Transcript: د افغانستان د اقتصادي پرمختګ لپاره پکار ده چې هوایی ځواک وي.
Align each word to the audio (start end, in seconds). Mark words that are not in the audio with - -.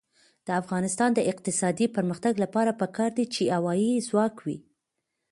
د 0.45 0.47
افغانستان 0.61 1.09
د 1.13 1.19
اقتصادي 1.31 1.85
پرمختګ 1.95 2.33
لپاره 2.43 2.77
پکار 2.81 3.09
ده 3.17 3.25
چې 3.33 3.41
هوایی 3.55 3.91
ځواک 4.09 4.35
وي. 4.45 4.57